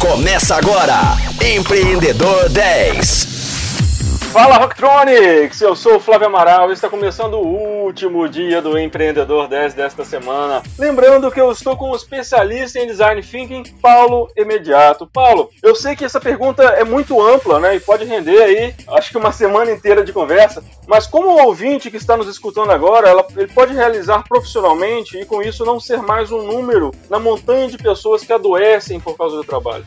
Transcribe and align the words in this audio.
Começa 0.00 0.54
agora, 0.54 1.16
Empreendedor 1.44 2.48
10. 2.48 3.26
Fala 4.32 4.56
Rocktronics, 4.58 5.60
eu 5.60 5.74
sou 5.74 5.96
o 5.96 6.00
Flávio 6.00 6.28
Amaral 6.28 6.70
e 6.70 6.72
está 6.72 6.88
começando 6.88 7.34
o 7.34 7.67
último 7.88 8.28
dia 8.28 8.60
do 8.60 8.78
Empreendedor 8.78 9.48
10 9.48 9.74
desta 9.74 10.04
semana. 10.04 10.62
Lembrando 10.78 11.30
que 11.30 11.40
eu 11.40 11.50
estou 11.50 11.76
com 11.76 11.90
o 11.90 11.96
especialista 11.96 12.78
em 12.78 12.86
Design 12.86 13.22
Thinking, 13.22 13.62
Paulo 13.80 14.30
Imediato. 14.36 15.06
Paulo, 15.06 15.48
eu 15.62 15.74
sei 15.74 15.96
que 15.96 16.04
essa 16.04 16.20
pergunta 16.20 16.62
é 16.62 16.84
muito 16.84 17.20
ampla, 17.20 17.58
né, 17.58 17.76
e 17.76 17.80
pode 17.80 18.04
render 18.04 18.42
aí, 18.42 18.74
acho 18.88 19.10
que 19.10 19.16
uma 19.16 19.32
semana 19.32 19.72
inteira 19.72 20.04
de 20.04 20.12
conversa, 20.12 20.62
mas 20.86 21.06
como 21.06 21.28
o 21.28 21.46
ouvinte 21.46 21.90
que 21.90 21.96
está 21.96 22.16
nos 22.16 22.28
escutando 22.28 22.70
agora, 22.70 23.08
ela, 23.08 23.26
ele 23.36 23.48
pode 23.48 23.72
realizar 23.72 24.22
profissionalmente 24.28 25.18
e 25.18 25.24
com 25.24 25.42
isso 25.42 25.64
não 25.64 25.80
ser 25.80 26.02
mais 26.02 26.30
um 26.30 26.46
número 26.46 26.92
na 27.08 27.18
montanha 27.18 27.68
de 27.68 27.78
pessoas 27.78 28.22
que 28.22 28.32
adoecem 28.32 29.00
por 29.00 29.16
causa 29.16 29.36
do 29.36 29.44
trabalho. 29.44 29.84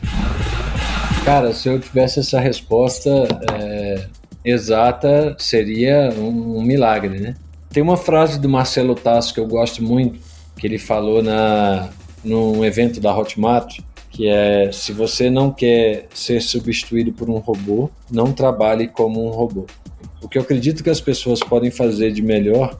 Cara, 1.24 1.54
se 1.54 1.68
eu 1.68 1.78
tivesse 1.78 2.18
essa 2.18 2.40
resposta, 2.40 3.10
é 3.52 4.06
exata 4.44 5.36
seria 5.38 6.10
um, 6.16 6.58
um, 6.58 6.62
milagre, 6.62 7.20
né? 7.20 7.34
Tem 7.72 7.82
uma 7.82 7.96
frase 7.96 8.38
do 8.38 8.50
Marcelo 8.50 8.94
Tasso 8.94 9.32
que 9.32 9.40
eu 9.40 9.46
gosto 9.46 9.82
muito, 9.82 10.20
que 10.56 10.66
ele 10.66 10.78
falou 10.78 11.22
na 11.22 11.88
num 12.22 12.64
evento 12.64 13.00
da 13.00 13.16
Hotmart, 13.16 13.80
que 14.10 14.28
é 14.28 14.70
se 14.70 14.92
você 14.92 15.28
não 15.30 15.50
quer 15.50 16.06
ser 16.14 16.40
substituído 16.40 17.12
por 17.12 17.28
um 17.28 17.38
robô, 17.38 17.90
não 18.10 18.32
trabalhe 18.32 18.86
como 18.86 19.26
um 19.26 19.30
robô. 19.30 19.66
O 20.20 20.28
que 20.28 20.38
eu 20.38 20.42
acredito 20.42 20.84
que 20.84 20.90
as 20.90 21.00
pessoas 21.00 21.40
podem 21.40 21.70
fazer 21.70 22.12
de 22.12 22.22
melhor 22.22 22.78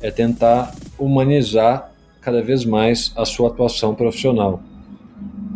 é 0.00 0.10
tentar 0.10 0.74
humanizar 0.98 1.92
cada 2.20 2.40
vez 2.40 2.64
mais 2.64 3.12
a 3.16 3.24
sua 3.24 3.48
atuação 3.48 3.94
profissional. 3.94 4.62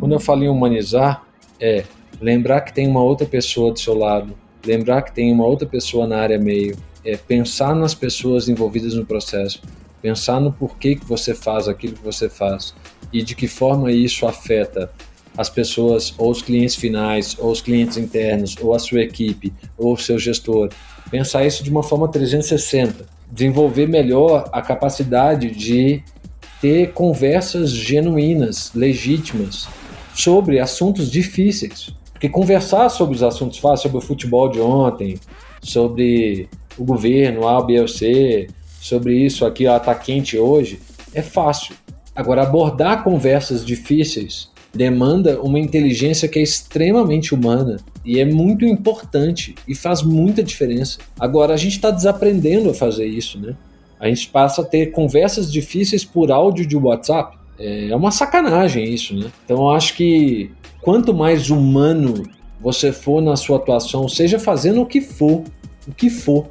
Quando 0.00 0.12
eu 0.12 0.20
falo 0.20 0.45
em 0.45 0.48
humanizar, 0.48 1.25
é 1.61 1.84
lembrar 2.20 2.61
que 2.62 2.75
tem 2.75 2.86
uma 2.88 3.02
outra 3.02 3.27
pessoa 3.27 3.72
do 3.72 3.78
seu 3.78 3.97
lado, 3.97 4.34
lembrar 4.66 5.03
que 5.03 5.14
tem 5.14 5.33
uma 5.33 5.47
outra 5.47 5.66
pessoa 5.66 6.06
na 6.06 6.19
área 6.19 6.38
meio, 6.38 6.77
é 7.05 7.16
pensar 7.16 7.74
nas 7.74 7.94
pessoas 7.94 8.48
envolvidas 8.48 8.94
no 8.94 9.05
processo, 9.05 9.62
pensar 10.00 10.41
no 10.41 10.52
porquê 10.52 10.97
que 10.97 11.05
você 11.05 11.34
faz 11.34 11.69
aquilo 11.69 11.94
que 11.94 12.05
você 12.05 12.28
faz 12.28 12.74
e 13.12 13.22
de 13.22 13.34
que 13.34 13.47
forma 13.47 13.92
isso 13.92 14.27
afeta 14.27 14.91
as 15.36 15.48
pessoas, 15.48 16.14
ou 16.16 16.30
os 16.30 16.42
clientes 16.42 16.77
finais, 16.77 17.36
ou 17.38 17.50
os 17.50 17.60
clientes 17.60 17.97
internos, 17.97 18.55
ou 18.60 18.75
a 18.75 18.78
sua 18.78 19.02
equipe, 19.02 19.52
ou 19.77 19.94
o 19.94 19.97
seu 19.97 20.19
gestor. 20.19 20.69
Pensar 21.10 21.44
isso 21.44 21.62
de 21.62 21.70
uma 21.70 21.82
forma 21.82 22.08
360, 22.08 23.05
desenvolver 23.30 23.88
melhor 23.88 24.48
a 24.52 24.62
capacidade 24.62 25.50
de 25.50 26.02
ter 26.60 26.92
conversas 26.92 27.70
genuínas, 27.70 28.70
legítimas, 28.75 29.69
sobre 30.14 30.60
assuntos 30.60 31.10
difíceis. 31.10 31.91
Porque 32.12 32.28
conversar 32.28 32.88
sobre 32.88 33.16
os 33.16 33.22
assuntos 33.22 33.58
fáceis, 33.58 33.82
sobre 33.82 33.98
o 33.98 34.00
futebol 34.00 34.48
de 34.48 34.60
ontem, 34.60 35.19
sobre 35.60 36.48
o 36.78 36.84
governo, 36.84 37.47
A, 37.47 37.62
B 37.62 37.86
C, 37.89 38.48
sobre 38.80 39.17
isso 39.17 39.44
aqui, 39.44 39.67
ó, 39.67 39.78
tá 39.78 39.94
quente 39.94 40.39
hoje, 40.39 40.78
é 41.12 41.22
fácil. 41.22 41.75
Agora, 42.14 42.42
abordar 42.42 43.03
conversas 43.03 43.64
difíceis 43.64 44.53
demanda 44.72 45.41
uma 45.41 45.58
inteligência 45.58 46.28
que 46.28 46.39
é 46.39 46.42
extremamente 46.42 47.34
humana 47.34 47.77
e 48.05 48.19
é 48.19 48.25
muito 48.25 48.64
importante 48.64 49.55
e 49.66 49.75
faz 49.75 50.03
muita 50.03 50.42
diferença. 50.42 50.98
Agora, 51.19 51.55
a 51.55 51.56
gente 51.56 51.77
está 51.77 51.91
desaprendendo 51.91 52.70
a 52.70 52.75
fazer 52.75 53.06
isso, 53.06 53.38
né? 53.38 53.55
A 54.00 54.09
gente 54.09 54.28
passa 54.28 54.62
a 54.62 54.64
ter 54.64 54.91
conversas 54.91 55.50
difíceis 55.50 56.05
por 56.05 56.31
áudio 56.31 56.66
de 56.66 56.77
WhatsApp. 56.77 57.38
É 57.59 57.94
uma 57.94 58.11
sacanagem 58.11 58.84
isso, 58.92 59.14
né? 59.14 59.31
Então, 59.44 59.59
eu 59.59 59.70
acho 59.70 59.94
que 59.94 60.50
quanto 60.83 61.14
mais 61.14 61.50
humano 61.50 62.25
você 62.61 62.92
for 62.92 63.22
na 63.22 63.36
sua 63.36 63.59
atuação, 63.59 64.09
seja 64.09 64.38
fazendo 64.38 64.83
o 64.83 64.86
que 64.86 65.00
for, 65.00 65.44
o 65.86 65.92
que 65.92 66.11
for, 66.11 66.47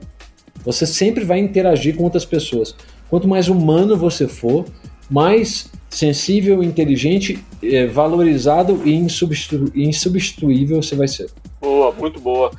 você 0.64 0.86
sempre 0.86 1.24
vai 1.24 1.40
interagir 1.40 1.96
com 1.96 2.04
outras 2.04 2.26
pessoas. 2.26 2.76
Quanto 3.10 3.28
mais 3.28 3.48
humano 3.48 3.98
você 3.98 4.28
for, 4.28 4.66
mais 5.10 5.72
sensível, 5.90 6.64
inteligente, 6.64 7.44
é, 7.62 7.86
valorizado 7.86 8.82
e 8.84 8.94
insubstitu 8.94 9.72
insubstituível 9.76 10.82
você 10.82 10.96
vai 10.96 11.08
ser. 11.08 11.30
Boa, 11.62 11.92
muito 11.92 12.20
boa. 12.20 12.52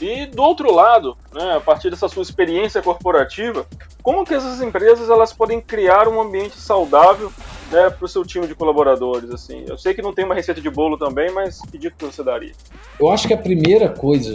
E 0.00 0.26
do 0.26 0.42
outro 0.42 0.72
lado, 0.74 1.16
né, 1.32 1.56
a 1.56 1.60
partir 1.60 1.88
dessa 1.88 2.08
sua 2.08 2.22
experiência 2.22 2.82
corporativa, 2.82 3.64
como 4.02 4.24
que 4.24 4.34
essas 4.34 4.60
empresas 4.60 5.08
elas 5.08 5.32
podem 5.32 5.60
criar 5.60 6.08
um 6.08 6.20
ambiente 6.20 6.58
saudável 6.58 7.32
né, 7.70 7.88
para 7.88 8.04
o 8.04 8.08
seu 8.08 8.24
time 8.24 8.46
de 8.46 8.54
colaboradores? 8.54 9.30
Assim, 9.30 9.64
eu 9.66 9.78
sei 9.78 9.94
que 9.94 10.02
não 10.02 10.12
tem 10.12 10.24
uma 10.24 10.34
receita 10.34 10.60
de 10.60 10.68
bolo 10.68 10.98
também, 10.98 11.30
mas 11.30 11.60
que 11.62 11.78
dica 11.78 11.96
que 11.96 12.04
você 12.04 12.22
daria? 12.22 12.52
Eu 13.00 13.08
acho 13.08 13.26
que 13.26 13.32
a 13.32 13.38
primeira 13.38 13.88
coisa, 13.88 14.32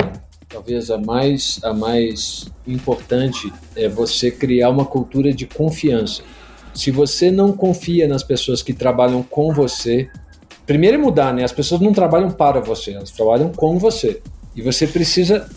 talvez 0.49 0.89
a 0.89 0.97
mais 0.97 1.59
a 1.63 1.71
mais 1.73 2.49
importante, 2.67 3.53
é 3.75 3.87
você 3.87 4.31
criar 4.31 4.69
uma 4.69 4.83
cultura 4.83 5.31
de 5.31 5.45
confiança. 5.45 6.23
Se 6.73 6.91
você 6.91 7.29
não 7.29 7.51
confia 7.51 8.07
nas 8.07 8.23
pessoas 8.23 8.63
que 8.63 8.73
trabalham 8.73 9.21
com 9.21 9.53
você, 9.53 10.09
primeiro 10.65 10.95
é 10.95 10.99
mudar, 10.99 11.33
né? 11.33 11.43
As 11.43 11.51
pessoas 11.51 11.81
não 11.81 11.93
trabalham 11.93 12.31
para 12.31 12.59
você, 12.59 12.93
elas 12.93 13.11
trabalham 13.11 13.49
com 13.49 13.77
você. 13.77 14.21
E 14.55 14.61
você 14.61 14.87
precisa 14.87 15.47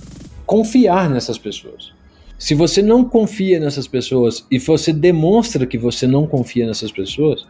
confiar 0.47 1.09
nessas 1.09 1.39
pessoas. 1.39 1.93
Se 2.39 2.55
você 2.55 2.83
não 2.83 3.05
confia 3.05 3.59
nessas 3.61 3.87
pessoas 3.87 4.45
e 4.51 4.59
você 4.59 4.93
demonstra 4.93 5.67
que 5.67 5.79
você 5.79 6.07
não 6.07 6.27
confia 6.27 6.67
nessas 6.67 6.91
pessoas, 6.91 7.47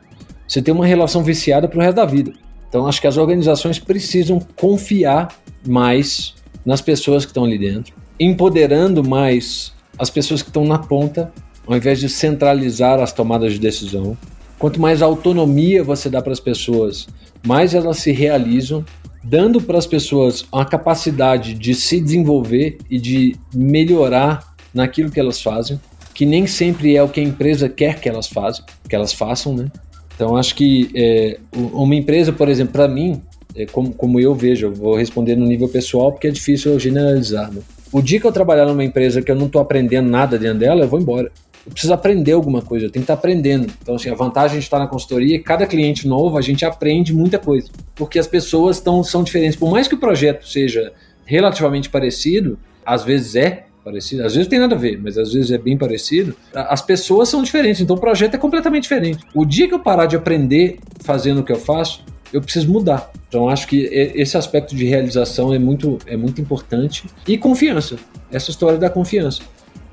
você 0.47 0.61
tem 0.61 0.73
uma 0.73 0.87
relação 0.87 1.25
viciada 1.25 1.67
para 1.67 1.79
o 1.79 1.83
resto 1.83 1.97
da 1.97 2.05
vida. 2.05 2.33
Então, 2.69 2.87
acho 2.87 3.01
que 3.01 3.07
as 3.07 3.17
organizações 3.17 3.79
precisam 3.79 4.39
confiar 4.57 5.35
mais 5.67 6.35
nas 6.65 6.81
pessoas 6.81 7.25
que 7.25 7.31
estão 7.31 7.45
ali 7.45 7.59
dentro, 7.59 7.95
empoderando 8.19 9.03
mais 9.03 9.73
as 9.99 10.11
pessoas 10.11 10.43
que 10.43 10.49
estão 10.49 10.65
na 10.65 10.79
ponta, 10.79 11.33
ao 11.67 11.77
invés 11.77 12.01
de 12.01 12.09
centralizar 12.09 13.01
as 13.01 13.13
tomadas 13.13 13.53
de 13.53 13.59
decisão. 13.59 14.17
Quanto 14.59 14.81
mais 14.81 15.03
autonomia 15.03 15.83
você 15.83 16.09
dá 16.09 16.23
para 16.23 16.33
as 16.33 16.41
pessoas, 16.41 17.09
mais 17.45 17.75
elas 17.75 17.99
se 17.99 18.13
realizam, 18.13 18.85
dando 19.23 19.61
para 19.61 19.79
as 19.79 19.87
pessoas 19.87 20.45
a 20.53 20.65
capacidade 20.65 21.55
de 21.55 21.75
se 21.75 22.01
desenvolver 22.01 22.79
e 22.91 22.99
de 22.99 23.37
melhorar 23.55 24.55
naquilo 24.73 25.11
que 25.11 25.21
elas 25.21 25.41
fazem, 25.41 25.81
que 26.15 26.27
nem 26.27 26.47
sempre 26.47 26.97
é 26.97 27.03
o 27.03 27.09
que 27.09 27.21
a 27.21 27.23
empresa 27.23 27.69
quer 27.69 28.01
que 28.01 28.09
elas 28.09 28.29
façam, 28.29 28.65
que 28.89 28.95
elas 28.95 29.13
façam, 29.13 29.55
né? 29.55 29.71
Então 30.15 30.37
acho 30.37 30.55
que 30.55 30.91
é, 30.95 31.39
uma 31.53 31.95
empresa, 31.95 32.33
por 32.33 32.49
exemplo, 32.49 32.73
para 32.73 32.87
mim, 32.87 33.21
como, 33.71 33.93
como 33.93 34.19
eu 34.19 34.35
vejo, 34.35 34.67
eu 34.67 34.75
vou 34.75 34.97
responder 34.97 35.37
no 35.37 35.47
nível 35.47 35.69
pessoal 35.69 36.13
porque 36.13 36.29
é 36.29 36.31
difícil 36.31 36.73
eu 36.73 36.79
generalizar. 36.79 37.53
Né? 37.53 37.61
O 37.93 38.01
dia 38.01 38.19
que 38.19 38.27
eu 38.27 38.33
trabalhar 38.33 38.67
numa 38.67 38.85
empresa 38.85 39.21
que 39.21 39.31
eu 39.31 39.37
não 39.37 39.47
estou 39.47 39.61
aprendendo 39.61 40.09
nada 40.09 40.39
dentro 40.39 40.59
dela, 40.59 40.83
eu 40.83 40.89
vou 40.89 41.01
embora. 41.01 41.31
Eu 41.65 41.71
preciso 41.71 41.93
aprender 41.93 42.33
alguma 42.33 42.61
coisa, 42.61 42.87
eu 42.87 42.91
tenho 42.91 43.05
que 43.05 43.13
estar 43.13 43.15
tá 43.15 43.21
aprendendo. 43.21 43.73
Então, 43.83 43.95
assim, 43.95 44.11
a 44.11 44.15
vantagem 44.15 44.59
de 44.59 44.65
estar 44.65 44.79
na 44.79 44.87
consultoria, 44.87 45.41
cada 45.41 45.67
cliente 45.67 46.09
novo, 46.09 46.37
a 46.37 46.41
gente 46.41 46.65
aprende 46.65 47.15
muita 47.15 47.39
coisa. 47.39 47.71
Porque 47.95 48.19
as 48.19 48.27
pessoas 48.27 48.81
tão, 48.81 49.05
são 49.05 49.23
diferentes. 49.23 49.57
Por 49.57 49.71
mais 49.71 49.87
que 49.87 49.95
o 49.95 49.99
projeto 49.99 50.49
seja 50.49 50.93
relativamente 51.25 51.89
parecido, 51.89 52.59
às 52.85 53.05
vezes 53.05 53.37
é, 53.37 53.67
parecido. 53.85 54.25
Às 54.25 54.35
vezes 54.35 54.49
tem 54.49 54.59
nada 54.59 54.75
a 54.75 54.79
ver, 54.79 54.99
mas 55.01 55.19
às 55.19 55.33
vezes 55.33 55.51
é 55.51 55.59
bem 55.59 55.77
parecido. 55.77 56.35
As 56.55 56.83
pessoas 56.83 57.29
são 57.29 57.43
diferentes, 57.43 57.81
então 57.81 57.97
o 57.97 58.01
projeto 58.01 58.35
é 58.35 58.39
completamente 58.39 58.85
diferente. 58.85 59.25
O 59.35 59.45
dia 59.45 59.69
que 59.69 59.75
eu 59.75 59.81
parar 59.81 60.07
de 60.07 60.17
aprender 60.17 60.79
fazendo 61.01 61.41
o 61.41 61.45
que 61.45 61.53
eu 61.53 61.59
faço, 61.59 62.05
eu 62.33 62.41
preciso 62.41 62.71
mudar. 62.71 63.11
Então 63.29 63.49
acho 63.49 63.67
que 63.67 63.89
esse 64.15 64.37
aspecto 64.37 64.75
de 64.75 64.85
realização 64.85 65.53
é 65.53 65.59
muito, 65.59 65.99
é 66.07 66.17
muito 66.17 66.41
importante. 66.41 67.05
E 67.27 67.37
confiança. 67.37 67.97
Essa 68.31 68.51
história 68.51 68.79
da 68.79 68.89
confiança. 68.89 69.43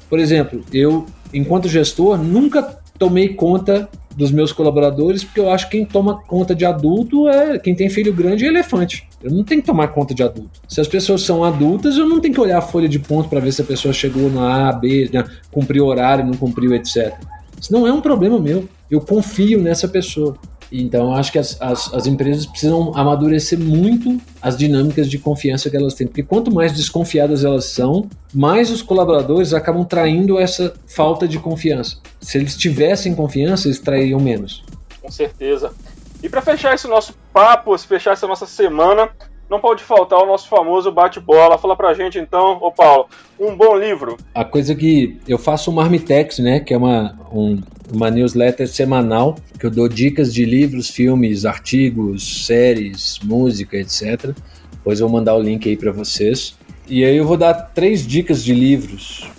Por 0.10 0.20
exemplo, 0.20 0.64
eu, 0.74 1.06
enquanto 1.34 1.68
gestor, 1.68 2.18
nunca 2.18 2.80
tomei 2.98 3.30
conta 3.30 3.90
dos 4.16 4.32
meus 4.32 4.52
colaboradores, 4.52 5.24
porque 5.24 5.40
eu 5.40 5.50
acho 5.50 5.70
que 5.70 5.78
quem 5.78 5.86
toma 5.86 6.22
conta 6.24 6.54
de 6.54 6.66
adulto 6.66 7.30
é 7.30 7.58
quem 7.58 7.74
tem 7.74 7.90
filho 7.90 8.14
grande 8.14 8.44
é 8.44 8.50
elefante. 8.50 9.08
Eu 9.24 9.32
não 9.32 9.44
tenho 9.44 9.62
que 9.62 9.68
tomar 9.68 9.90
conta 9.90 10.14
de 10.14 10.22
adulto. 10.22 10.60
Se 10.68 10.82
as 10.82 10.88
pessoas 10.88 11.22
são 11.22 11.44
adultas, 11.44 11.98
eu 11.98 12.06
não 12.06 12.20
tenho 12.20 12.34
que 12.34 12.42
olhar 12.42 12.58
a 12.58 12.62
folha 12.62 12.90
de 12.90 13.00
ponto 13.00 13.30
para 13.30 13.40
ver 13.40 13.54
se 13.54 13.62
a 13.62 13.66
pessoa 13.66 13.94
chegou 13.94 14.30
na 14.30 14.70
A, 14.70 14.74
B, 14.74 15.10
né, 15.14 15.24
cumpriu 15.52 15.86
horário, 15.86 16.26
não 16.26 16.34
cumpriu, 16.34 16.74
etc. 16.74 17.14
Isso 17.60 17.72
não 17.72 17.88
é 17.88 17.94
um 17.94 18.02
problema 18.02 18.40
meu. 18.40 18.68
Eu 18.90 19.00
confio 19.00 19.62
nessa 19.62 19.88
pessoa. 19.88 20.36
Então, 20.72 21.14
acho 21.14 21.32
que 21.32 21.40
as, 21.40 21.60
as, 21.60 21.92
as, 21.94 22.06
empresas 22.06 22.46
precisam 22.46 22.92
amadurecer 22.96 23.58
muito 23.58 24.20
as 24.42 24.56
dinâmicas 24.56 25.10
de 25.10 25.18
confiança 25.18 25.70
que 25.70 25.76
elas 25.76 25.96
têm. 25.96 26.06
Porque 26.06 26.22
quanto 26.22 26.54
mais 26.54 26.74
desconfiadas 26.74 27.44
elas 27.44 27.66
são, 27.66 28.08
mais 28.34 28.70
os 28.70 28.82
colaboradores 28.82 29.54
acabam 29.54 29.84
traindo 29.84 30.38
essa 30.40 30.74
falta 30.86 31.28
de 31.28 31.40
confiança. 31.40 31.98
Se 32.22 32.38
eles 32.38 32.56
tivessem 32.56 33.16
confiança, 33.16 33.68
eles 33.68 33.80
trairiam 33.80 34.20
menos. 34.20 34.64
Com 35.02 35.10
certeza. 35.10 35.74
E 36.22 36.30
para 36.30 36.42
fechar 36.42 36.76
esse 36.76 36.88
nosso 36.88 37.14
papo, 37.34 37.76
fechar 37.78 38.12
essa 38.12 38.28
nossa 38.28 38.46
semana, 38.46 39.10
não 39.50 39.60
pode 39.60 39.84
faltar 39.84 40.20
o 40.20 40.26
nosso 40.26 40.48
famoso 40.48 40.92
bate-bola. 40.92 41.58
Fala 41.58 41.76
pra 41.76 41.94
gente 41.94 42.20
então, 42.20 42.58
ô 42.62 42.72
Paulo, 42.72 43.08
um 43.40 43.56
bom 43.56 43.76
livro. 43.76 44.18
A 44.34 44.46
coisa 44.46 44.76
que 44.76 45.18
eu 45.28 45.38
faço 45.38 45.72
o 45.72 45.74
Marmitex, 45.74 46.40
né, 46.40 46.60
que 46.60 46.74
é 46.74 46.78
uma, 46.78 47.18
um, 47.34 47.62
uma 47.92 48.12
newsletter 48.12 48.68
semanal, 48.68 49.36
que 49.60 49.66
eu 49.66 49.72
dou 49.72 49.90
dicas 49.90 50.34
de 50.34 50.46
livros, 50.46 50.90
filmes, 50.90 51.46
artigos, 51.46 52.46
séries, 52.46 53.20
música, 53.24 53.78
etc. 53.78 54.34
Depois 54.72 55.00
eu 55.00 55.08
vou 55.08 55.18
mandar 55.18 55.36
o 55.36 55.42
link 55.42 55.68
aí 55.68 55.76
para 55.76 55.92
vocês. 55.92 56.58
E 56.88 57.04
aí 57.04 57.18
eu 57.18 57.26
vou 57.26 57.38
dar 57.38 57.54
três 57.54 58.06
dicas 58.06 58.44
de 58.44 58.54
livros, 58.54 59.30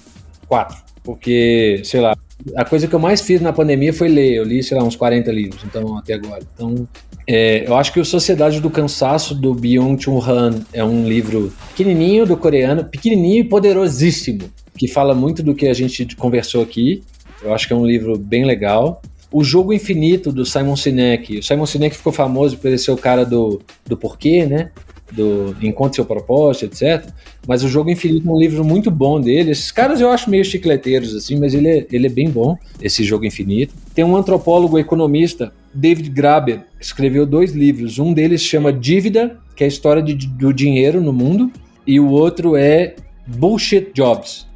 quatro, 0.47 0.77
porque, 1.03 1.81
sei 1.85 2.01
lá, 2.01 2.17
a 2.57 2.65
coisa 2.65 2.87
que 2.87 2.95
eu 2.95 2.99
mais 2.99 3.21
fiz 3.21 3.41
na 3.41 3.53
pandemia 3.53 3.93
foi 3.93 4.09
ler. 4.09 4.35
Eu 4.35 4.45
li, 4.45 4.63
sei 4.63 4.77
lá, 4.77 4.85
uns 4.85 4.97
40 4.97 5.31
livros, 5.31 5.63
então, 5.65 5.97
até 5.97 6.15
agora. 6.15 6.43
Então, 6.55 6.89
é, 7.27 7.67
eu 7.67 7.77
acho 7.77 7.93
que 7.93 8.01
o 8.01 8.05
Sociedade 8.05 8.61
do 8.61 8.71
Cansaço, 8.71 9.35
do 9.35 9.55
Byung-Chul 9.55 10.23
Han, 10.23 10.65
é 10.73 10.83
um 10.83 11.07
livro 11.07 11.53
pequenininho 11.69 12.27
do 12.27 12.37
coreano, 12.37 12.85
pequenininho 12.85 13.41
e 13.41 13.45
poderosíssimo, 13.45 14.51
que 14.77 14.89
fala 14.89 15.15
muito 15.15 15.43
do 15.43 15.55
que 15.55 15.69
a 15.69 15.75
gente 15.75 16.17
conversou 16.17 16.63
aqui. 16.63 17.03
Eu 17.43 17.55
acho 17.55 17.67
que 17.67 17.73
é 17.73 17.77
um 17.77 17.87
livro 17.87 18.19
bem 18.19 18.45
legal. 18.45 19.01
O 19.33 19.45
Jogo 19.45 19.73
Infinito, 19.73 20.33
do 20.33 20.45
Simon 20.45 20.75
Sinek. 20.75 21.39
O 21.39 21.43
Simon 21.43 21.67
Sinek 21.67 21.97
ficou 21.97 22.13
famoso 22.13 22.59
por 22.59 22.77
ser 22.77 22.91
o 22.91 22.97
cara 22.97 23.25
do, 23.25 23.61
do 23.87 23.97
porquê, 23.97 24.45
né? 24.45 24.71
Do 25.13 25.55
Encontre 25.63 25.97
Seu 25.97 26.05
Propósito, 26.05 26.67
etc. 26.67 27.09
Mas 27.47 27.63
o 27.63 27.69
Jogo 27.69 27.91
Infinito 27.91 28.29
é 28.29 28.33
um 28.33 28.39
livro 28.39 28.65
muito 28.65 28.91
bom 28.91 29.21
dele. 29.21 29.51
Esses 29.51 29.71
caras 29.71 30.01
eu 30.01 30.11
acho 30.11 30.31
meio 30.31 30.45
chicleteiros, 30.45 31.15
assim, 31.15 31.39
mas 31.39 31.55
ele 31.55 31.69
é, 31.69 31.87
ele 31.91 32.07
é 32.07 32.11
bem 32.11 32.31
bom, 32.31 32.57
esse 32.81 33.05
Jogo 33.05 33.25
Infinito. 33.25 33.75
Tem 33.95 34.05
um 34.05 34.17
antropólogo 34.17 34.79
economista, 34.79 35.53
David 35.73 36.11
Graeber, 36.11 36.65
escreveu 36.81 37.27
dois 37.27 37.53
livros. 37.53 37.99
Um 37.99 38.13
deles 38.13 38.43
chama 38.43 38.73
Dívida, 38.73 39.39
que 39.55 39.65
é 39.65 39.67
a 39.67 39.69
história 39.69 40.03
de, 40.03 40.15
do 40.15 40.53
dinheiro 40.53 41.01
no 41.01 41.13
mundo, 41.13 41.51
e 41.87 41.99
o 41.99 42.09
outro 42.09 42.57
é 42.57 42.95
Bullshit 43.27 43.93
Jobs, 43.95 44.47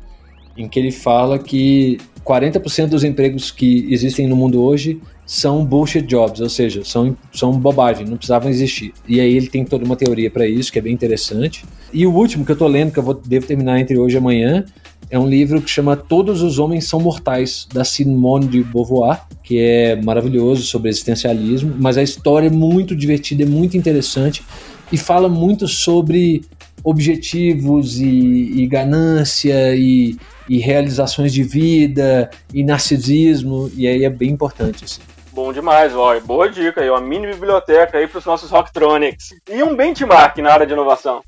em 0.57 0.69
que 0.69 0.79
ele 0.79 0.91
fala 0.91 1.39
que 1.39 1.99
40% 2.25 2.89
dos 2.89 3.05
empregos 3.05 3.51
que 3.51 3.87
existem 3.93 4.27
no 4.27 4.35
mundo 4.35 4.63
hoje 4.63 5.01
são 5.27 5.65
bullshit 5.65 6.03
jobs, 6.03 6.41
ou 6.41 6.49
seja, 6.49 6.85
são, 6.85 7.17
são 7.33 7.53
bobagem, 7.53 8.07
não 8.07 8.17
precisavam 8.17 8.51
existir. 8.51 8.93
E 9.09 9.21
aí 9.21 9.37
ele 9.37 9.49
tem 9.49 9.65
toda 9.65 9.85
uma 9.85 9.97
teoria 9.97 10.31
para 10.31 10.47
isso, 10.47 10.73
que 10.73 10.79
é 10.79 10.83
bem 10.83 10.93
interessante. 10.93 11.65
E 11.93 12.07
o 12.07 12.13
último 12.13 12.45
que 12.45 12.53
eu 12.53 12.57
tô 12.57 12.67
lendo, 12.67 12.93
que 12.93 12.99
eu 12.99 13.03
vou, 13.03 13.15
devo 13.15 13.47
terminar 13.47 13.81
entre 13.81 13.97
hoje 13.97 14.17
e 14.17 14.19
amanhã, 14.19 14.65
é 15.11 15.19
um 15.19 15.29
livro 15.29 15.61
que 15.61 15.71
chama 15.71 15.97
Todos 15.97 16.43
os 16.43 16.59
Homens 16.59 16.87
São 16.87 17.01
Mortais, 17.01 17.67
da 17.73 17.85
Simone 17.85 18.47
de 18.47 18.63
Beauvoir, 18.63 19.23
que 19.43 19.59
é 19.59 19.97
maravilhoso 19.97 20.63
sobre 20.63 20.89
existencialismo, 20.89 21.75
mas 21.79 21.97
a 21.97 22.03
história 22.03 22.49
é 22.49 22.51
muito 22.51 22.97
divertida, 22.97 23.43
é 23.43 23.47
muito 23.47 23.77
interessante 23.77 24.43
e 24.91 24.99
fala 24.99 25.29
muito 25.29 25.69
sobre 25.69 26.43
objetivos 26.83 27.99
e, 27.99 28.63
e 28.63 28.67
ganância 28.67 29.75
e, 29.75 30.17
e, 30.49 30.59
realizações 30.59 31.33
de 31.33 31.43
vida 31.43 32.29
e 32.53 32.63
narcisismo, 32.63 33.71
e 33.75 33.87
aí 33.87 34.05
é 34.05 34.11
bem 34.11 34.31
importante. 34.31 34.85
Assim. 34.85 35.01
Bom 35.35 35.53
demais, 35.53 35.93
ó. 35.97 36.19
Boa 36.21 36.49
dica 36.49 36.81
aí, 36.81 36.89
uma 36.89 37.01
mini 37.01 37.27
biblioteca 37.27 37.99
aí 37.99 38.07
para 38.07 38.19
os 38.19 38.25
nossos 38.25 38.53
Rocktronics. 38.53 39.35
E 39.51 39.65
um 39.65 39.75
benchmark 39.75 40.39
na 40.39 40.53
área 40.53 40.65
de 40.65 40.73
inovação. 40.73 41.23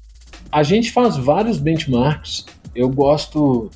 A 0.53 0.63
gente 0.63 0.93
faz 0.93 1.17
vários 1.17 1.59
benchmarks. 1.59 2.47
Eu 2.73 2.89
gosto 2.89 3.69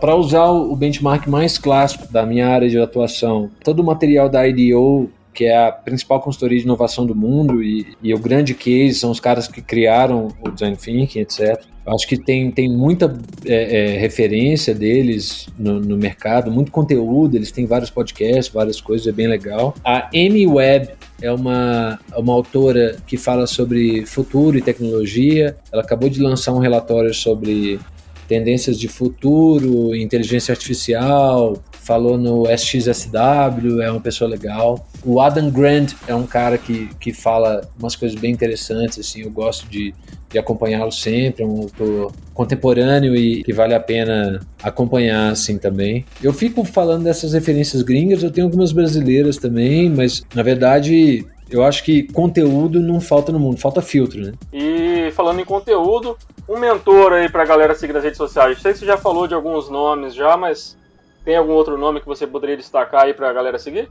para 0.00 0.14
usar 0.14 0.44
o 0.44 0.76
benchmark 0.76 1.26
mais 1.26 1.58
clássico 1.58 2.06
da 2.12 2.24
minha 2.24 2.46
área 2.46 2.68
de 2.68 2.78
atuação, 2.78 3.50
todo 3.64 3.80
o 3.80 3.84
material 3.84 4.28
da 4.28 4.46
IDO 4.46 5.10
que 5.34 5.46
é 5.46 5.66
a 5.66 5.72
principal 5.72 6.20
consultoria 6.20 6.58
de 6.58 6.64
inovação 6.64 7.04
do 7.04 7.12
mundo 7.12 7.60
e, 7.60 7.96
e, 8.00 8.14
o 8.14 8.18
grande 8.20 8.54
case 8.54 8.94
são 8.94 9.10
os 9.10 9.18
caras 9.18 9.48
que 9.48 9.60
criaram 9.60 10.28
o 10.40 10.48
design 10.48 10.76
thinking, 10.76 11.18
etc. 11.18 11.60
Acho 11.86 12.06
que 12.08 12.16
tem, 12.16 12.50
tem 12.50 12.68
muita 12.68 13.14
é, 13.44 13.94
é, 13.94 13.98
referência 13.98 14.74
deles 14.74 15.48
no, 15.58 15.80
no, 15.80 15.96
mercado, 15.98 16.50
muito 16.50 16.72
conteúdo, 16.72 17.36
eles 17.36 17.52
têm 17.52 17.66
vários 17.66 17.90
podcasts, 17.90 18.48
várias 18.52 18.80
coisas, 18.80 19.06
é 19.06 19.12
bem 19.12 19.26
legal. 19.26 19.74
A 19.84 20.08
Amy 20.14 20.46
Webb 20.46 20.88
é 21.20 21.30
uma, 21.30 22.00
uma 22.16 22.32
autora 22.32 22.96
que 23.06 23.18
fala 23.18 23.46
sobre 23.46 24.06
futuro 24.06 24.56
e 24.56 24.62
tecnologia. 24.62 25.56
Ela 25.70 25.82
acabou 25.82 26.08
de 26.08 26.20
lançar 26.20 26.52
um 26.52 26.58
relatório 26.58 27.12
sobre 27.12 27.78
tendências 28.26 28.78
de 28.78 28.88
futuro, 28.88 29.94
inteligência 29.94 30.52
artificial, 30.52 31.62
falou 31.72 32.16
no 32.16 32.44
SXSW, 32.50 33.82
é 33.82 33.90
uma 33.90 34.00
pessoa 34.00 34.28
legal. 34.28 34.86
O 35.04 35.20
Adam 35.20 35.50
Grant 35.50 35.92
é 36.06 36.14
um 36.14 36.26
cara 36.26 36.56
que, 36.56 36.88
que 36.98 37.12
fala 37.12 37.68
umas 37.78 37.94
coisas 37.94 38.18
bem 38.18 38.32
interessantes, 38.32 38.98
assim, 38.98 39.22
eu 39.22 39.30
gosto 39.30 39.68
de, 39.68 39.94
de 40.30 40.38
acompanhá-lo 40.38 40.90
sempre, 40.90 41.42
é 41.42 41.46
um 41.46 41.62
autor 41.62 42.12
contemporâneo 42.32 43.14
e 43.14 43.44
que 43.44 43.52
vale 43.52 43.74
a 43.74 43.80
pena 43.80 44.40
acompanhar, 44.62 45.32
assim, 45.32 45.58
também. 45.58 46.04
Eu 46.22 46.32
fico 46.32 46.64
falando 46.64 47.04
dessas 47.04 47.34
referências 47.34 47.82
gringas, 47.82 48.22
eu 48.22 48.30
tenho 48.30 48.46
algumas 48.46 48.72
brasileiras 48.72 49.36
também, 49.36 49.90
mas, 49.90 50.24
na 50.34 50.42
verdade, 50.42 51.26
eu 51.50 51.62
acho 51.62 51.84
que 51.84 52.04
conteúdo 52.04 52.80
não 52.80 53.00
falta 53.00 53.30
no 53.30 53.38
mundo, 53.38 53.60
falta 53.60 53.82
filtro, 53.82 54.20
né? 54.20 54.32
E 54.52 55.10
falando 55.12 55.40
em 55.40 55.44
conteúdo, 55.44 56.16
um 56.48 56.58
mentor 56.58 57.12
aí 57.12 57.28
pra 57.28 57.44
galera 57.44 57.74
seguir 57.74 57.92
nas 57.92 58.04
redes 58.04 58.16
sociais. 58.16 58.60
Sei 58.60 58.72
que 58.72 58.78
você 58.78 58.86
já 58.86 58.96
falou 58.96 59.26
de 59.26 59.34
alguns 59.34 59.68
nomes 59.68 60.14
já, 60.14 60.36
mas 60.36 60.76
tem 61.24 61.36
algum 61.36 61.52
outro 61.52 61.78
nome 61.78 62.00
que 62.00 62.06
você 62.06 62.26
poderia 62.26 62.56
destacar 62.56 63.02
aí 63.04 63.14
pra 63.14 63.32
galera 63.32 63.58
seguir? 63.58 63.88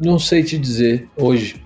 Não 0.00 0.18
sei 0.18 0.42
te 0.42 0.58
dizer 0.58 1.08
hoje. 1.16 1.56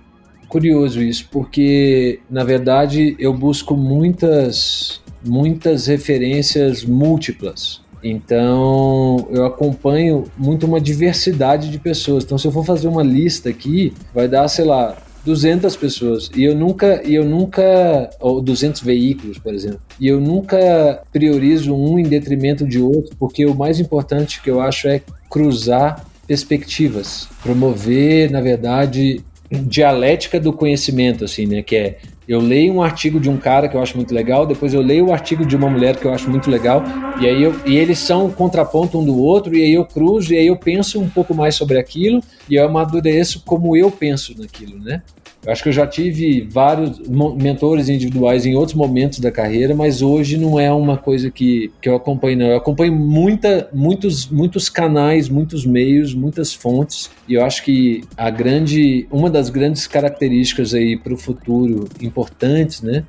Curioso 0.47 1.01
isso, 1.01 1.29
porque 1.31 2.19
na 2.29 2.43
verdade 2.43 3.15
eu 3.17 3.33
busco 3.33 3.75
muitas 3.75 5.01
muitas 5.23 5.87
referências 5.87 6.83
múltiplas. 6.83 7.81
Então, 8.03 9.27
eu 9.29 9.45
acompanho 9.45 10.25
muito 10.35 10.65
uma 10.65 10.81
diversidade 10.81 11.69
de 11.69 11.77
pessoas. 11.77 12.23
Então, 12.23 12.37
se 12.37 12.47
eu 12.47 12.51
for 12.51 12.65
fazer 12.65 12.87
uma 12.87 13.03
lista 13.03 13.49
aqui, 13.49 13.93
vai 14.13 14.27
dar, 14.27 14.47
sei 14.47 14.65
lá, 14.65 14.97
200 15.23 15.75
pessoas 15.75 16.31
e 16.35 16.43
eu 16.43 16.55
nunca 16.55 17.01
e 17.07 17.13
eu 17.13 17.23
nunca 17.23 18.09
ou 18.19 18.41
200 18.41 18.81
veículos, 18.81 19.37
por 19.37 19.53
exemplo. 19.53 19.79
E 19.99 20.07
eu 20.07 20.19
nunca 20.19 21.03
priorizo 21.11 21.75
um 21.75 21.99
em 21.99 22.03
detrimento 22.03 22.65
de 22.67 22.81
outro, 22.81 23.15
porque 23.19 23.45
o 23.45 23.55
mais 23.55 23.79
importante 23.79 24.41
que 24.41 24.49
eu 24.49 24.59
acho 24.59 24.87
é 24.87 25.01
cruzar 25.29 26.05
perspectivas, 26.31 27.27
promover, 27.43 28.31
na 28.31 28.39
verdade, 28.39 29.21
dialética 29.51 30.39
do 30.39 30.53
conhecimento 30.53 31.25
assim, 31.25 31.45
né, 31.45 31.61
que 31.61 31.75
é 31.75 31.97
eu 32.25 32.39
leio 32.39 32.75
um 32.75 32.81
artigo 32.81 33.19
de 33.19 33.29
um 33.29 33.35
cara 33.35 33.67
que 33.67 33.75
eu 33.75 33.81
acho 33.81 33.97
muito 33.97 34.13
legal, 34.13 34.45
depois 34.45 34.73
eu 34.73 34.79
leio 34.79 35.07
o 35.07 35.11
artigo 35.11 35.45
de 35.45 35.53
uma 35.57 35.69
mulher 35.69 35.97
que 35.97 36.05
eu 36.05 36.13
acho 36.13 36.29
muito 36.29 36.49
legal, 36.49 36.81
e 37.19 37.27
aí 37.27 37.43
eu, 37.43 37.53
e 37.65 37.75
eles 37.75 37.99
são 37.99 38.31
contraponto 38.31 38.97
um 38.97 39.03
do 39.03 39.17
outro, 39.17 39.53
e 39.53 39.61
aí 39.61 39.73
eu 39.73 39.83
cruzo, 39.83 40.33
e 40.33 40.37
aí 40.37 40.47
eu 40.47 40.55
penso 40.55 41.01
um 41.01 41.09
pouco 41.09 41.33
mais 41.33 41.55
sobre 41.55 41.77
aquilo, 41.77 42.23
e 42.49 42.55
eu 42.55 42.65
amadureço 42.65 43.43
como 43.45 43.75
eu 43.75 43.91
penso 43.91 44.33
naquilo, 44.39 44.79
né? 44.79 45.01
Eu 45.43 45.51
acho 45.51 45.63
que 45.63 45.69
eu 45.69 45.73
já 45.73 45.87
tive 45.87 46.47
vários 46.49 46.99
mentores 47.09 47.89
individuais 47.89 48.45
em 48.45 48.55
outros 48.55 48.75
momentos 48.75 49.19
da 49.19 49.31
carreira, 49.31 49.73
mas 49.73 50.03
hoje 50.03 50.37
não 50.37 50.59
é 50.59 50.71
uma 50.71 50.97
coisa 50.97 51.31
que, 51.31 51.71
que 51.81 51.89
eu 51.89 51.95
acompanho, 51.95 52.37
não. 52.37 52.45
Eu 52.45 52.57
acompanho 52.57 52.93
muita, 52.93 53.67
muitos, 53.73 54.27
muitos 54.27 54.69
canais, 54.69 55.29
muitos 55.29 55.65
meios, 55.65 56.13
muitas 56.13 56.53
fontes, 56.53 57.09
e 57.27 57.33
eu 57.33 57.43
acho 57.43 57.63
que 57.63 58.03
a 58.15 58.29
grande, 58.29 59.07
uma 59.09 59.31
das 59.31 59.49
grandes 59.49 59.87
características 59.87 60.75
aí 60.75 60.95
para 60.95 61.13
o 61.13 61.17
futuro 61.17 61.89
importantes, 61.99 62.83
né, 62.83 63.03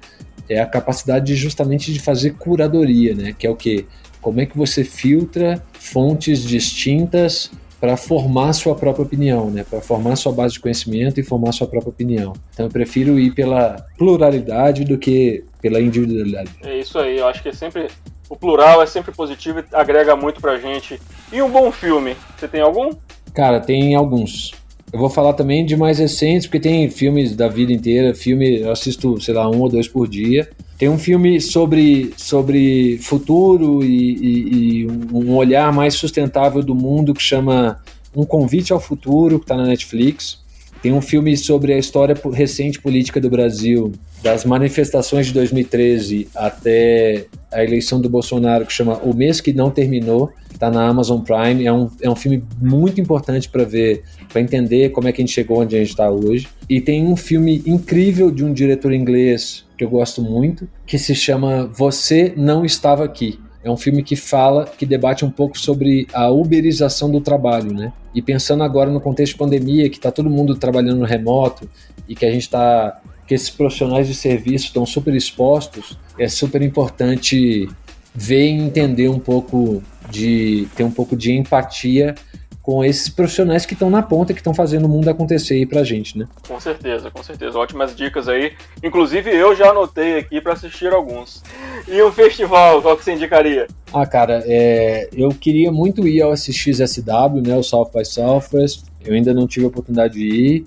é 0.49 0.59
a 0.59 0.67
capacidade 0.67 1.27
de, 1.27 1.37
justamente 1.37 1.93
de 1.93 2.01
fazer 2.01 2.31
curadoria, 2.35 3.15
né, 3.15 3.35
que 3.39 3.47
é 3.47 3.51
o 3.51 3.57
que? 3.57 3.85
Como 4.23 4.41
é 4.41 4.47
que 4.47 4.57
você 4.57 4.85
filtra 4.85 5.63
fontes 5.75 6.45
distintas 6.45 7.51
para 7.83 7.97
formar 7.97 8.53
sua 8.53 8.77
própria 8.77 9.05
opinião, 9.05 9.51
né? 9.51 9.65
Para 9.69 9.81
formar 9.81 10.15
sua 10.15 10.31
base 10.31 10.55
de 10.55 10.61
conhecimento 10.61 11.19
e 11.19 11.25
formar 11.25 11.51
sua 11.51 11.67
própria 11.67 11.91
opinião. 11.91 12.33
Então 12.55 12.67
eu 12.67 12.71
prefiro 12.71 13.19
ir 13.19 13.35
pela 13.35 13.85
pluralidade 13.99 14.85
do 14.85 14.97
que 14.97 15.43
pela 15.61 15.81
individualidade. 15.81 16.53
É 16.63 16.79
isso 16.79 16.97
aí, 16.97 17.19
eu 17.19 17.27
acho 17.27 17.43
que 17.43 17.49
é 17.49 17.53
sempre 17.53 17.89
o 18.31 18.37
plural 18.37 18.81
é 18.81 18.87
sempre 18.87 19.11
positivo 19.11 19.59
e 19.59 19.65
agrega 19.73 20.15
muito 20.15 20.41
pra 20.41 20.59
gente. 20.59 21.01
E 21.33 21.43
um 21.43 21.51
bom 21.51 21.73
filme, 21.73 22.15
você 22.39 22.47
tem 22.47 22.61
algum? 22.61 22.93
Cara, 23.35 23.59
tem 23.59 23.97
alguns. 23.97 24.53
Eu 24.93 25.01
vou 25.01 25.11
falar 25.11 25.33
também 25.33 25.67
de 25.67 25.77
mais 25.77 25.99
recentes, 25.99 26.47
porque 26.47 26.61
tem 26.61 26.89
filmes 26.89 27.35
da 27.35 27.49
vida 27.49 27.73
inteira, 27.73 28.15
filme, 28.15 28.61
eu 28.61 28.71
assisto, 28.71 29.21
sei 29.21 29.35
lá, 29.35 29.51
um 29.51 29.61
ou 29.61 29.69
dois 29.69 29.89
por 29.89 30.07
dia. 30.07 30.49
Tem 30.83 30.89
um 30.89 30.99
filme 30.99 31.41
sobre, 31.41 32.13
sobre 32.17 32.99
futuro 32.99 33.85
e, 33.85 34.17
e, 34.17 34.81
e 34.81 34.87
um 35.13 35.37
olhar 35.37 35.73
mais 35.73 35.95
sustentável 35.95 36.61
do 36.61 36.75
mundo 36.75 37.15
que 37.15 37.23
chama 37.23 37.81
Um 38.13 38.25
Convite 38.25 38.73
ao 38.73 38.81
Futuro, 38.81 39.39
que 39.39 39.45
está 39.45 39.57
na 39.57 39.65
Netflix. 39.65 40.41
Tem 40.83 40.93
um 40.93 41.01
filme 41.01 41.37
sobre 41.37 41.73
a 41.73 41.79
história 41.79 42.21
recente 42.33 42.81
política 42.81 43.21
do 43.21 43.31
Brasil, 43.31 43.93
das 44.25 44.45
manifestações 44.45 45.29
de 45.29 45.35
2013 45.35 46.27
até 46.35 47.27
a 47.53 47.63
eleição 47.63 48.01
do 48.01 48.09
Bolsonaro, 48.09 48.67
que 48.67 48.73
chama 48.73 48.99
O 49.05 49.15
Mês 49.15 49.41
Que 49.41 49.53
Não 49.53 49.71
Terminou, 49.71 50.33
está 50.53 50.69
na 50.69 50.85
Amazon 50.85 51.21
Prime. 51.21 51.65
É 51.65 51.73
um, 51.73 51.89
é 52.01 52.11
um 52.11 52.17
filme 52.17 52.43
muito 52.61 53.01
importante 53.01 53.49
para 53.49 53.63
ver, 53.63 54.03
para 54.33 54.41
entender 54.41 54.89
como 54.89 55.07
é 55.07 55.13
que 55.13 55.23
a 55.23 55.25
gente 55.25 55.33
chegou 55.33 55.61
onde 55.61 55.77
a 55.77 55.79
gente 55.79 55.91
está 55.91 56.11
hoje. 56.11 56.49
E 56.69 56.81
tem 56.81 57.07
um 57.07 57.15
filme 57.15 57.63
incrível 57.65 58.33
de 58.33 58.45
um 58.45 58.53
diretor 58.53 58.93
inglês 58.93 59.65
que 59.83 59.85
eu 59.85 59.91
gosto 59.91 60.23
muito, 60.23 60.69
que 60.87 60.97
se 60.97 61.13
chama 61.13 61.67
Você 61.75 62.33
Não 62.37 62.65
Estava 62.65 63.05
Aqui. 63.05 63.41
É 63.65 63.71
um 63.71 63.77
filme 63.77 64.03
que 64.03 64.15
fala, 64.15 64.65
que 64.65 64.87
debate 64.87 65.25
um 65.25 65.31
pouco 65.31 65.59
sobre 65.59 66.07
a 66.13 66.31
uberização 66.31 67.11
do 67.11 67.21
trabalho, 67.21 67.73
né? 67.73 67.93
E 68.15 68.23
pensando 68.23 68.63
agora 68.63 68.91
no 68.91 69.01
contexto 69.01 69.33
de 69.33 69.39
pandemia, 69.39 69.91
que 69.91 69.97
está 69.97 70.13
todo 70.13 70.31
mundo 70.31 70.55
trabalhando 70.55 71.05
remoto 71.05 71.69
e 72.09 72.15
que 72.15 72.25
a 72.25 72.31
gente 72.31 72.43
está 72.43 73.01
que 73.27 73.35
esses 73.35 73.51
profissionais 73.51 74.09
de 74.09 74.15
serviço 74.15 74.67
estão 74.67 74.85
super 74.85 75.15
expostos, 75.15 75.97
é 76.19 76.29
super 76.29 76.61
importante 76.61 77.69
ver 78.15 78.47
e 78.47 78.51
entender 78.51 79.09
um 79.09 79.19
pouco 79.19 79.83
de 80.11 80.69
ter 80.77 80.85
um 80.85 80.91
pouco 80.91 81.17
de 81.17 81.33
empatia 81.33 82.15
com 82.63 82.85
esses 82.85 83.09
profissionais 83.09 83.67
que 83.67 83.75
estão 83.75 83.91
na 83.91 84.03
ponta, 84.03 84.33
que 84.33 84.39
estão 84.39 84.55
fazendo 84.55 84.85
o 84.85 84.89
mundo 84.89 85.09
acontecer 85.09 85.55
aí 85.55 85.67
pra 85.67 85.83
gente, 85.83 86.17
né? 86.17 86.29
Com 86.47 86.61
certeza, 86.61 87.11
com 87.11 87.23
certeza. 87.23 87.59
Ótimas 87.59 87.95
dicas 87.95 88.29
aí. 88.29 88.53
Inclusive 88.83 89.35
eu 89.35 89.55
já 89.57 89.71
anotei 89.71 90.19
aqui 90.19 90.41
para 90.41 90.53
assistir 90.53 90.93
alguns. 90.93 91.43
E 91.89 92.01
um 92.03 92.13
festival, 92.13 92.81
qual 92.81 92.97
que 92.97 93.05
você 93.05 93.13
indicaria? 93.13 93.67
Ah, 93.93 94.07
cara, 94.07 94.45
é... 94.47 95.09
eu 95.13 95.31
queria 95.31 95.73
muito 95.73 96.07
ir 96.07 96.23
ao 96.23 96.33
SXSW, 96.33 97.43
né, 97.45 97.57
o 97.57 97.65
South 97.65 97.91
by 97.93 98.05
Southwest. 98.05 98.85
Eu 99.05 99.15
ainda 99.15 99.35
não 99.35 99.49
tive 99.49 99.67
a 99.67 99.69
oportunidade 99.69 100.15
de 100.15 100.25
ir, 100.25 100.65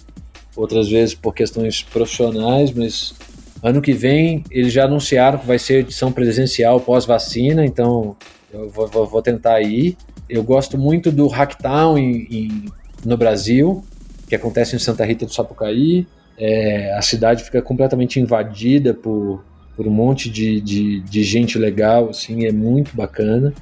outras 0.55 0.89
vezes 0.89 1.15
por 1.15 1.33
questões 1.33 1.81
profissionais, 1.81 2.71
mas 2.71 3.15
ano 3.63 3.81
que 3.81 3.93
vem 3.93 4.43
eles 4.51 4.73
já 4.73 4.83
anunciaram 4.83 5.39
que 5.39 5.47
vai 5.47 5.57
ser 5.57 5.79
edição 5.79 6.11
presencial 6.11 6.79
pós-vacina, 6.81 7.65
então 7.65 8.17
eu 8.53 8.69
vou, 8.69 8.87
vou, 8.87 9.07
vou 9.07 9.21
tentar 9.21 9.61
ir. 9.61 9.97
Eu 10.29 10.43
gosto 10.43 10.77
muito 10.77 11.11
do 11.11 11.27
Hacktown 11.27 11.97
em, 11.97 12.27
em, 12.29 12.65
no 13.05 13.15
Brasil, 13.15 13.83
que 14.27 14.35
acontece 14.35 14.75
em 14.75 14.79
Santa 14.79 15.05
Rita 15.05 15.25
do 15.25 15.33
Sapucaí. 15.33 16.07
É, 16.37 16.93
a 16.97 17.01
cidade 17.01 17.43
fica 17.43 17.61
completamente 17.61 18.19
invadida 18.19 18.93
por, 18.93 19.43
por 19.75 19.87
um 19.87 19.91
monte 19.91 20.29
de, 20.29 20.59
de, 20.59 20.99
de 21.01 21.23
gente 21.23 21.57
legal, 21.57 22.09
assim, 22.09 22.45
é 22.45 22.51
muito 22.51 22.95
bacana. 22.95 23.53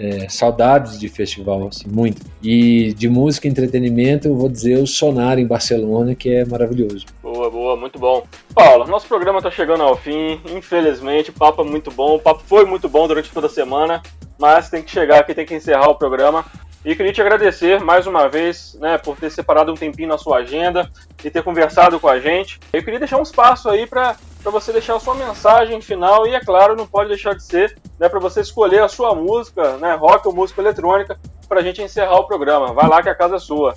É, 0.00 0.28
saudades 0.28 0.98
de 0.98 1.08
festival, 1.08 1.66
assim, 1.66 1.88
muito. 1.88 2.22
E 2.40 2.94
de 2.94 3.08
música 3.08 3.48
e 3.48 3.50
entretenimento, 3.50 4.28
eu 4.28 4.36
vou 4.36 4.48
dizer 4.48 4.78
o 4.78 4.86
Sonar 4.86 5.38
em 5.40 5.46
Barcelona, 5.46 6.14
que 6.14 6.30
é 6.30 6.44
maravilhoso. 6.44 7.04
Boa, 7.20 7.50
boa, 7.50 7.76
muito 7.76 7.98
bom. 7.98 8.24
Paula, 8.54 8.86
nosso 8.86 9.08
programa 9.08 9.38
está 9.38 9.50
chegando 9.50 9.82
ao 9.82 9.96
fim, 9.96 10.40
infelizmente, 10.54 11.30
o 11.30 11.32
papo 11.32 11.62
é 11.62 11.64
muito 11.64 11.90
bom, 11.90 12.14
o 12.14 12.20
papo 12.20 12.42
foi 12.46 12.64
muito 12.64 12.88
bom 12.88 13.08
durante 13.08 13.32
toda 13.32 13.48
a 13.48 13.50
semana 13.50 14.00
mas 14.38 14.70
tem 14.70 14.82
que 14.82 14.90
chegar 14.90 15.18
aqui, 15.18 15.34
tem 15.34 15.44
que 15.44 15.54
encerrar 15.54 15.88
o 15.88 15.96
programa. 15.96 16.44
E 16.84 16.94
queria 16.94 17.12
te 17.12 17.20
agradecer 17.20 17.80
mais 17.80 18.06
uma 18.06 18.28
vez, 18.28 18.78
né, 18.80 18.96
por 18.96 19.16
ter 19.16 19.30
separado 19.30 19.72
um 19.72 19.74
tempinho 19.74 20.08
na 20.08 20.16
sua 20.16 20.38
agenda 20.38 20.88
e 21.24 21.28
ter 21.28 21.42
conversado 21.42 21.98
com 21.98 22.08
a 22.08 22.20
gente. 22.20 22.60
Eu 22.72 22.82
queria 22.84 23.00
deixar 23.00 23.18
um 23.18 23.22
espaço 23.22 23.68
aí 23.68 23.84
para 23.84 24.16
você 24.44 24.72
deixar 24.72 24.98
sua 25.00 25.14
mensagem 25.14 25.80
final 25.80 26.26
e, 26.26 26.34
é 26.34 26.40
claro, 26.40 26.76
não 26.76 26.86
pode 26.86 27.08
deixar 27.08 27.34
de 27.34 27.42
ser, 27.42 27.76
né, 27.98 28.08
para 28.08 28.20
você 28.20 28.40
escolher 28.40 28.82
a 28.82 28.88
sua 28.88 29.14
música, 29.14 29.76
né, 29.78 29.94
rock 29.94 30.26
ou 30.26 30.34
música 30.34 30.60
eletrônica, 30.60 31.18
para 31.48 31.60
a 31.60 31.62
gente 31.62 31.82
encerrar 31.82 32.16
o 32.16 32.26
programa. 32.26 32.72
Vai 32.72 32.88
lá 32.88 33.02
que 33.02 33.08
a 33.08 33.14
casa 33.14 33.36
é 33.36 33.38
sua. 33.38 33.74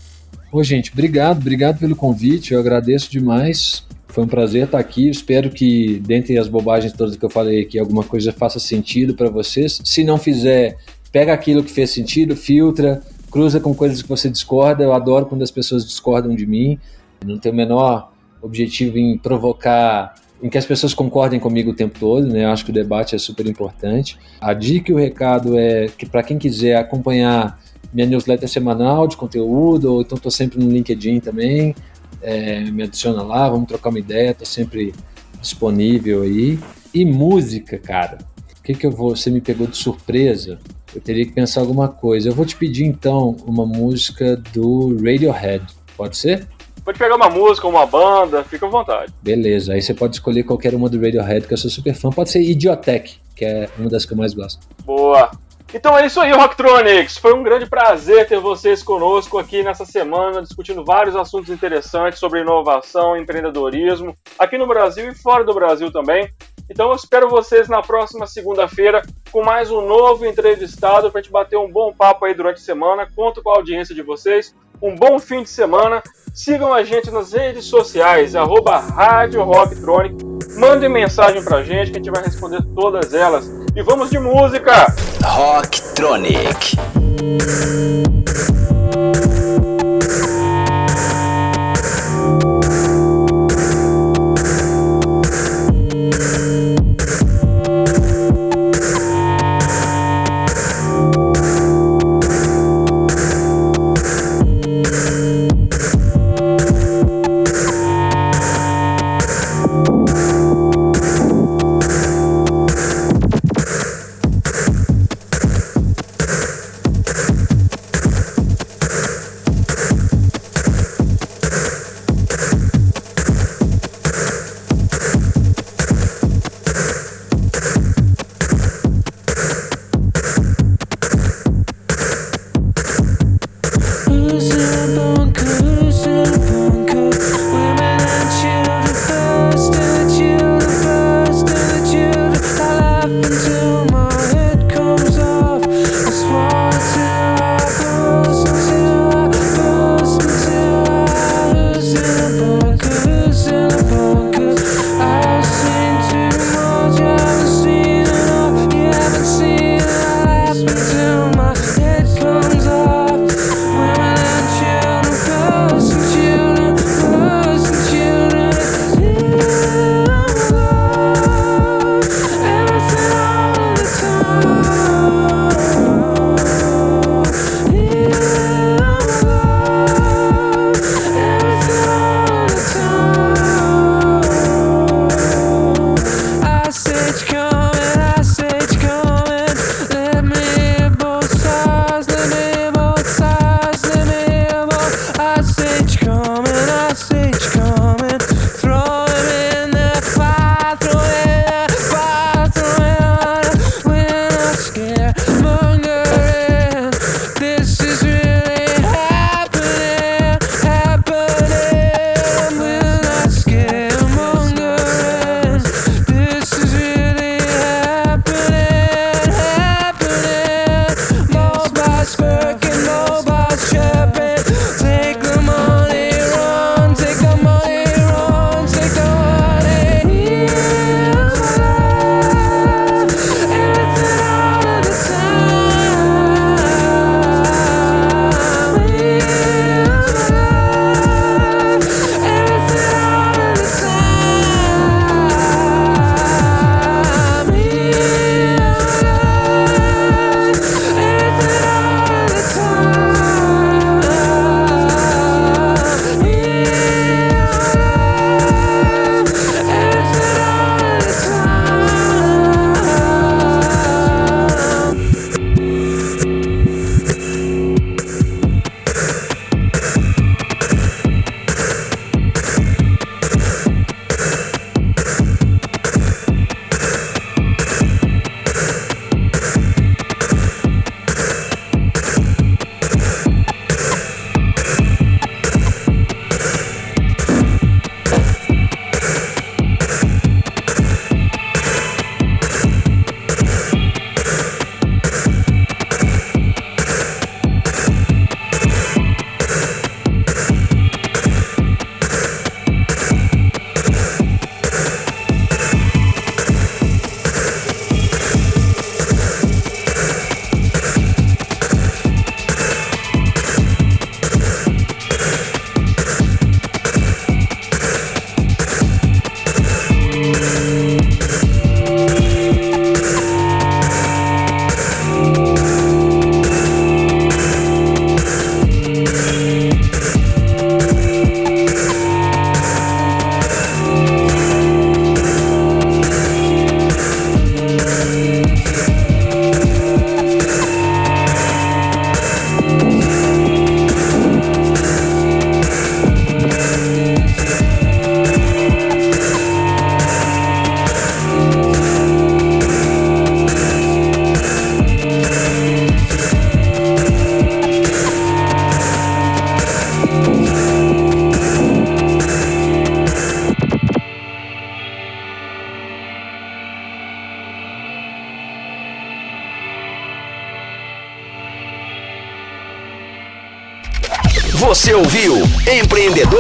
Ô, 0.51 0.63
gente, 0.63 0.91
obrigado, 0.91 1.39
obrigado 1.39 1.79
pelo 1.79 1.95
convite, 1.95 2.53
eu 2.53 2.59
agradeço 2.59 3.09
demais. 3.09 3.85
Foi 4.11 4.25
um 4.25 4.27
prazer 4.27 4.65
estar 4.65 4.77
aqui. 4.77 5.09
Espero 5.09 5.49
que, 5.49 5.99
dentre 6.05 6.37
as 6.37 6.49
bobagens 6.49 6.91
todas 6.91 7.15
que 7.15 7.23
eu 7.23 7.29
falei 7.29 7.61
aqui, 7.61 7.79
alguma 7.79 8.03
coisa 8.03 8.33
faça 8.33 8.59
sentido 8.59 9.15
para 9.15 9.29
vocês. 9.29 9.81
Se 9.85 10.03
não 10.03 10.17
fizer, 10.17 10.77
pega 11.11 11.33
aquilo 11.33 11.63
que 11.63 11.71
fez 11.71 11.91
sentido, 11.91 12.35
filtra, 12.35 13.01
cruza 13.31 13.61
com 13.61 13.73
coisas 13.73 14.01
que 14.01 14.09
você 14.09 14.29
discorda. 14.29 14.83
Eu 14.83 14.91
adoro 14.91 15.25
quando 15.25 15.43
as 15.43 15.51
pessoas 15.51 15.85
discordam 15.85 16.35
de 16.35 16.45
mim. 16.45 16.77
não 17.25 17.39
tenho 17.39 17.53
o 17.53 17.57
menor 17.57 18.11
objetivo 18.41 18.97
em 18.97 19.17
provocar, 19.17 20.15
em 20.41 20.49
que 20.49 20.57
as 20.57 20.65
pessoas 20.65 20.93
concordem 20.93 21.39
comigo 21.39 21.71
o 21.71 21.75
tempo 21.75 21.99
todo, 21.99 22.27
né? 22.27 22.45
Eu 22.45 22.49
acho 22.49 22.65
que 22.65 22.71
o 22.71 22.73
debate 22.73 23.15
é 23.15 23.17
super 23.19 23.45
importante. 23.45 24.17
A 24.39 24.53
dica 24.53 24.91
e 24.91 24.95
o 24.95 24.97
recado 24.97 25.57
é 25.57 25.87
que 25.87 26.05
para 26.05 26.23
quem 26.23 26.37
quiser 26.37 26.77
acompanhar 26.77 27.59
minha 27.93 28.07
newsletter 28.07 28.49
semanal 28.49 29.07
de 29.07 29.17
conteúdo, 29.17 29.93
ou 29.93 30.01
então 30.01 30.15
estou 30.15 30.31
sempre 30.31 30.59
no 30.59 30.71
LinkedIn 30.71 31.19
também, 31.19 31.75
é, 32.21 32.61
me 32.71 32.83
adiciona 32.83 33.21
lá, 33.21 33.49
vamos 33.49 33.67
trocar 33.67 33.89
uma 33.89 33.99
ideia, 33.99 34.33
tô 34.33 34.45
sempre 34.45 34.93
disponível 35.39 36.23
aí. 36.23 36.59
E 36.93 37.05
música, 37.05 37.77
cara, 37.77 38.19
o 38.59 38.63
que 38.63 38.73
que 38.73 38.85
eu 38.85 38.91
vou? 38.91 39.15
Você 39.15 39.29
me 39.29 39.41
pegou 39.41 39.67
de 39.67 39.77
surpresa. 39.77 40.59
Eu 40.93 41.01
teria 41.01 41.25
que 41.25 41.31
pensar 41.31 41.61
alguma 41.61 41.87
coisa. 41.87 42.29
Eu 42.29 42.35
vou 42.35 42.45
te 42.45 42.55
pedir 42.55 42.85
então 42.85 43.37
uma 43.45 43.65
música 43.65 44.35
do 44.53 44.95
Radiohead. 44.97 45.65
Pode 45.95 46.17
ser? 46.17 46.47
Pode 46.83 46.97
pegar 46.97 47.15
uma 47.15 47.29
música, 47.29 47.67
uma 47.67 47.85
banda, 47.85 48.43
fica 48.43 48.65
à 48.65 48.69
vontade. 48.69 49.13
Beleza, 49.21 49.73
aí 49.73 49.81
você 49.81 49.93
pode 49.93 50.15
escolher 50.15 50.43
qualquer 50.43 50.73
uma 50.73 50.89
do 50.89 50.99
Radiohead, 50.99 51.47
que 51.47 51.53
eu 51.53 51.57
sou 51.57 51.69
super 51.69 51.93
fã. 51.93 52.09
Pode 52.09 52.31
ser 52.31 52.41
Idiotech, 52.41 53.19
que 53.35 53.45
é 53.45 53.69
uma 53.77 53.89
das 53.89 54.05
que 54.05 54.13
eu 54.13 54.17
mais 54.17 54.33
gosto. 54.33 54.59
Boa! 54.83 55.29
Então 55.73 55.97
é 55.97 56.05
isso 56.05 56.19
aí, 56.19 56.33
Rocktronics. 56.33 57.17
Foi 57.17 57.33
um 57.33 57.43
grande 57.43 57.65
prazer 57.65 58.27
ter 58.27 58.39
vocês 58.39 58.83
conosco 58.83 59.37
aqui 59.37 59.63
nessa 59.63 59.85
semana, 59.85 60.41
discutindo 60.41 60.83
vários 60.83 61.15
assuntos 61.15 61.49
interessantes 61.49 62.19
sobre 62.19 62.41
inovação, 62.41 63.15
empreendedorismo, 63.15 64.13
aqui 64.37 64.57
no 64.57 64.67
Brasil 64.67 65.09
e 65.09 65.15
fora 65.15 65.45
do 65.45 65.53
Brasil 65.53 65.89
também. 65.89 66.29
Então 66.69 66.89
eu 66.89 66.95
espero 66.95 67.29
vocês 67.29 67.69
na 67.69 67.81
próxima 67.81 68.27
segunda-feira 68.27 69.01
com 69.31 69.43
mais 69.43 69.71
um 69.71 69.81
novo 69.81 70.25
entrevistado 70.25 71.09
para 71.09 71.19
a 71.19 71.23
gente 71.23 71.31
bater 71.31 71.57
um 71.57 71.71
bom 71.71 71.93
papo 71.93 72.25
aí 72.25 72.33
durante 72.33 72.57
a 72.57 72.65
semana. 72.65 73.07
Conto 73.15 73.41
com 73.41 73.51
a 73.51 73.55
audiência 73.55 73.95
de 73.95 74.01
vocês. 74.01 74.53
Um 74.81 74.95
bom 74.95 75.19
fim 75.19 75.43
de 75.43 75.49
semana. 75.49 76.01
Sigam 76.33 76.73
a 76.73 76.83
gente 76.83 77.11
nas 77.11 77.33
redes 77.33 77.65
sociais, 77.65 78.35
arroba 78.35 78.79
Rádio 78.79 79.43
Rocktronic. 79.43 80.15
Mandem 80.57 80.89
mensagem 80.89 81.43
pra 81.43 81.61
gente 81.61 81.91
que 81.91 81.97
a 81.97 82.01
gente 82.01 82.09
vai 82.09 82.23
responder 82.23 82.63
todas 82.73 83.13
elas. 83.13 83.47
E 83.75 83.83
vamos 83.83 84.09
de 84.09 84.17
música! 84.17 84.87
Rocktronic. 85.23 86.77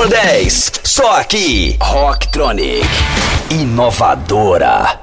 10, 0.07 0.71
só 0.83 1.19
aqui, 1.19 1.77
Rocktronic, 1.81 2.87
inovadora. 3.49 5.00